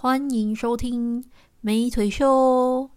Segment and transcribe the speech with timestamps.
[0.00, 1.24] 欢迎收听
[1.60, 2.88] 美腿秀。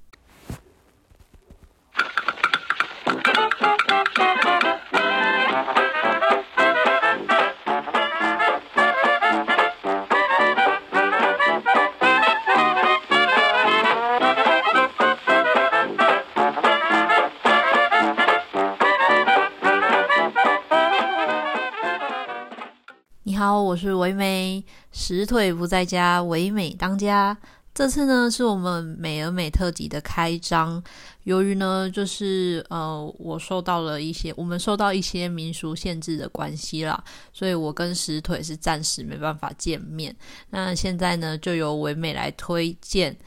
[23.42, 27.36] 好，我是唯美，十腿不在家，唯美当家。
[27.74, 30.84] 这次呢，是我们美而美特辑的开张。
[31.24, 40.16] 由于呢，就是呃，我受到了一些，我们受到一些民俗限制的关系啦，所以我跟十腿是暂时没办法见面。
[40.52, 43.18] 那现在呢，就由唯美来推荐，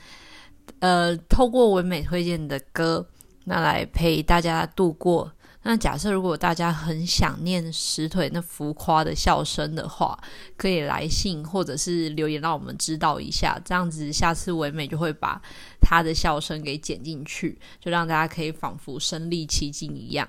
[0.78, 3.04] 呃，透过唯美推荐的歌，
[3.46, 5.32] 那来陪大家度过。
[5.66, 10.18] 那假设如果大家很想念石腿那浮夸的笑声的话，
[10.56, 15.40] 可以来信或者是留言让我们知道一下，这样子下次唯美就会把
[15.80, 20.28] 他的笑声给剪进去，就让大家可以仿佛身临其境一样。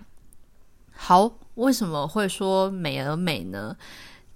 [0.91, 3.75] 好，为什么会说美而美呢？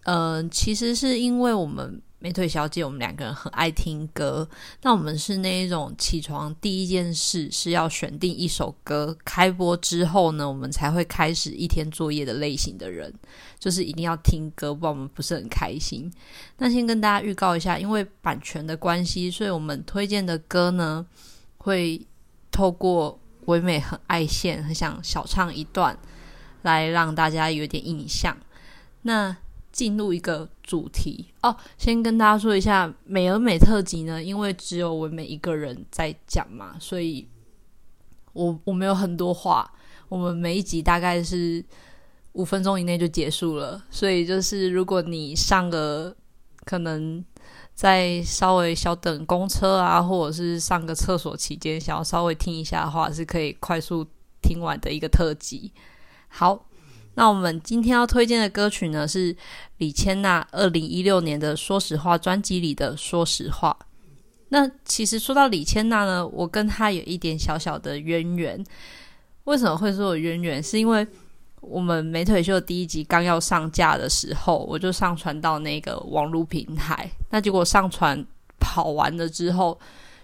[0.03, 2.01] 嗯，其实是因为我们。
[2.21, 4.45] 美腿小姐，我们两个人很爱听歌。
[4.81, 13.13] 那我们是那一种起床第一件事是要选定一首歌，开播之后呢，我们才会开始一天作业的类型的人，
[13.57, 16.11] 就是一定要听歌，不然我们不是很开心。
[16.57, 21.05] 那先跟大家预告一下，因为版权的关系，所以我们推荐的歌呢，
[21.59, 22.05] 会
[22.51, 25.97] 透过唯美很爱现，很想小唱一段，
[26.63, 28.35] 来让大家有点印象。
[29.03, 29.37] 那。
[29.79, 37.25] 进入一个主题哦，先跟大家说一下美而美特辑呢，因为只有我们一个人在讲嘛，所以
[38.33, 39.71] 我我没有很多话，
[40.09, 41.63] 我们每一集大概是
[42.33, 46.13] 五分钟以内就结束了，所以就是如果你上个
[46.65, 47.23] 可能
[47.73, 54.05] 在稍微小等公车啊，或者是上个厕所期间想要稍微听一下的话，是可以快速
[54.41, 55.71] 听完的一个特辑。
[56.27, 56.65] 好。
[57.19, 59.35] 那我们今天要推荐的歌曲呢，是
[59.79, 63.75] 李千娜二零一六年的《说实话》专辑里的《说实话》。
[64.47, 68.65] 那其实说到李千娜呢，我跟她有一点小小的渊源。
[69.43, 70.63] 为什么会说有渊源？
[70.63, 71.05] 是因为
[71.59, 77.11] 我们美腿秀第一集刚要上架的时候，我就上传到那个网络平台。
[77.31, 78.25] 那结果上传
[78.61, 79.77] 跑完了之后，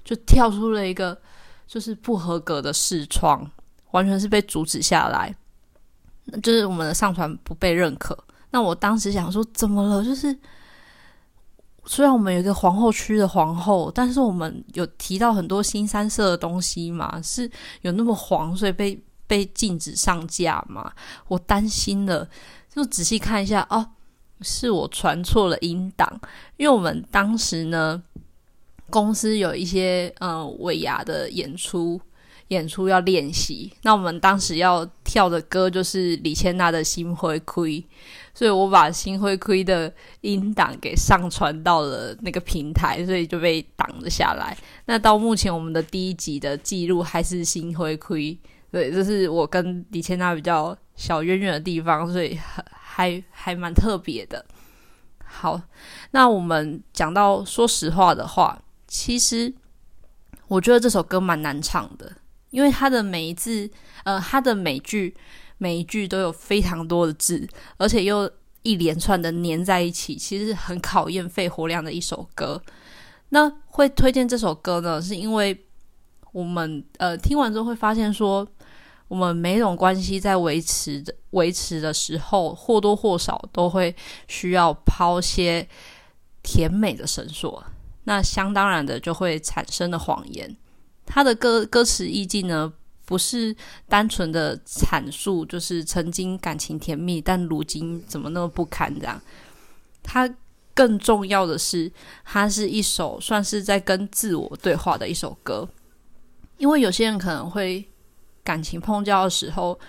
[0.05, 1.19] 就跳出了一个
[1.67, 3.51] 就是不合格的视窗，
[3.91, 5.35] 完全是被阻止下来。
[6.41, 8.17] 就是我们的上传不被认可，
[8.49, 10.03] 那我当时想说怎么了？
[10.03, 10.35] 就是
[11.85, 17.49] 虽然我们有一个皇后区的皇后，但是我们有提到很多新三色的东西嘛，是
[17.81, 20.91] 有那么黄，所以被被禁止上架嘛？
[21.27, 22.27] 我担心了，
[22.73, 23.87] 就仔细看一下哦，
[24.41, 26.19] 是我传错了音档，
[26.57, 28.01] 因为我们当时呢，
[28.89, 32.01] 公司有一些呃尾牙的演出。
[32.49, 37.71] 演出要练习，那我们当时要跳的歌就是李千娜的《心灰灰》，
[38.35, 39.91] 所以我把《心灰灰》的
[40.21, 44.55] 音档给上传到了那个平台，所以就被挡了下来。
[44.85, 48.31] 那到目前我们的第一集的记录还是《心灰灰》，
[48.71, 52.37] 对，这是我跟李千娜比较小渊源的地方，所以
[52.71, 54.45] 还还蛮特别的。
[55.23, 55.59] 好，
[56.11, 59.51] 那我们讲到说实话的话，其实
[60.47, 62.11] 我觉得这首歌蛮难唱的。
[62.55, 63.69] 因为他的每一字，
[64.05, 65.13] 呃，他的每句
[65.57, 67.45] 每一句都有非常多的字，
[67.75, 72.61] 而且又一连串的粘在一起，其实很考验肺活量的一首歌。
[73.27, 75.65] 那会推荐这首歌呢，是因为
[76.31, 78.47] 我们呃听完之后会发现说，
[79.09, 83.93] 我们每种关系在维持的维持的时候，或多或少都会
[84.29, 85.67] 需要抛些
[86.41, 87.61] 甜美的绳索，
[88.05, 90.55] 那相当然的就会产生的谎言。
[91.05, 92.73] 他的歌歌词意境呢，
[93.05, 93.55] 不是
[93.87, 99.21] 单纯的阐述，就是曾经感情甜蜜，但如今怎么那么不堪这样。
[100.01, 100.27] 他
[100.73, 101.91] 更重要的是，
[102.23, 105.69] 它是一首算是在跟自我对话的一首歌。
[106.57, 107.87] 因为有些人可能会
[108.43, 109.79] 感情碰交的时候，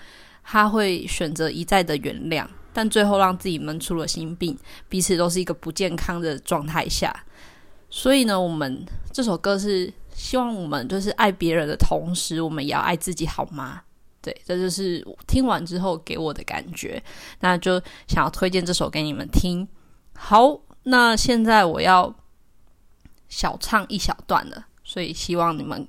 [0.43, 4.57] 他会选择一再的原谅，但最后让自己闷出了心病，
[4.87, 7.25] 彼此都是一个不健康的状态下。
[7.89, 9.91] 所以呢，我们这首歌是。
[10.17, 13.83] 希望我们就是爱别人的同时，我们也要爱自己，好吗？
[14.19, 17.01] 对，这就是听完之后给我的感觉。
[17.39, 19.65] 那就想要推荐这首给你们听。
[20.13, 22.13] 好，那现在我要
[23.29, 25.87] 小唱一小段了，所以希望你们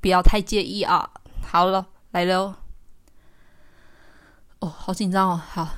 [0.00, 1.10] 不要太介意啊。
[1.44, 2.54] 好了，来喽。
[4.60, 5.36] 哦，好紧张哦。
[5.36, 5.68] 好，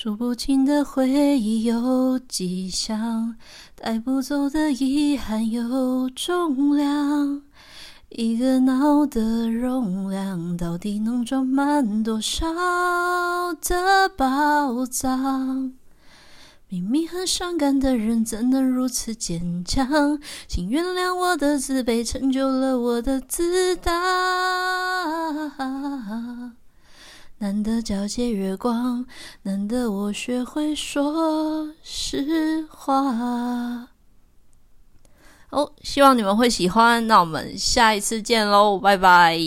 [0.00, 3.34] 数不清的回忆有几箱，
[3.74, 7.42] 带不走的遗憾有重量。
[8.10, 12.46] 一个脑的容量，到底能装满多少
[13.54, 15.72] 的宝藏？
[16.68, 20.20] 明明很伤感的人，怎能如此坚强？
[20.46, 23.90] 请原谅我的自卑，成就了我的自大。
[27.38, 29.06] 难得皎洁月光，
[29.42, 33.88] 难得我学会说实话。
[35.50, 37.06] 哦，希望你们会喜欢。
[37.06, 39.38] 那我们下一次见喽，拜拜。